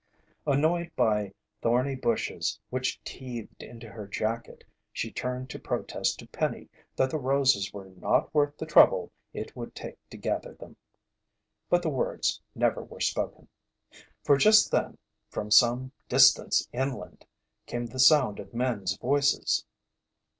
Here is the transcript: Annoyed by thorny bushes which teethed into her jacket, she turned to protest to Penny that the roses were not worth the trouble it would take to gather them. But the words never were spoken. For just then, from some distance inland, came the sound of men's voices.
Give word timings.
Annoyed 0.47 0.89
by 0.95 1.31
thorny 1.61 1.93
bushes 1.93 2.59
which 2.71 2.99
teethed 3.03 3.61
into 3.61 3.87
her 3.87 4.07
jacket, 4.07 4.63
she 4.91 5.11
turned 5.11 5.51
to 5.51 5.59
protest 5.59 6.17
to 6.17 6.27
Penny 6.29 6.69
that 6.95 7.11
the 7.11 7.19
roses 7.19 7.71
were 7.71 7.85
not 7.85 8.33
worth 8.33 8.57
the 8.57 8.65
trouble 8.65 9.11
it 9.31 9.55
would 9.55 9.75
take 9.75 9.99
to 10.09 10.17
gather 10.17 10.55
them. 10.55 10.75
But 11.69 11.83
the 11.83 11.89
words 11.89 12.41
never 12.55 12.81
were 12.83 12.99
spoken. 12.99 13.47
For 14.23 14.37
just 14.37 14.71
then, 14.71 14.97
from 15.29 15.51
some 15.51 15.91
distance 16.09 16.67
inland, 16.73 17.23
came 17.67 17.85
the 17.85 17.99
sound 17.99 18.39
of 18.39 18.55
men's 18.55 18.97
voices. 18.97 19.67